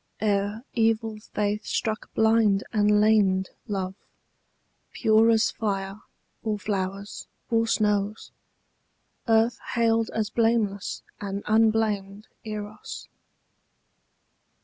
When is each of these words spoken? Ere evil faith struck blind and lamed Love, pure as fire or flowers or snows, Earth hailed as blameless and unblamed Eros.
Ere 0.19 0.63
evil 0.73 1.19
faith 1.19 1.63
struck 1.63 2.11
blind 2.15 2.63
and 2.73 2.99
lamed 2.99 3.51
Love, 3.67 3.93
pure 4.93 5.29
as 5.29 5.51
fire 5.51 6.01
or 6.41 6.57
flowers 6.57 7.27
or 7.51 7.67
snows, 7.67 8.31
Earth 9.27 9.59
hailed 9.75 10.09
as 10.09 10.31
blameless 10.31 11.03
and 11.19 11.43
unblamed 11.45 12.25
Eros. 12.43 13.09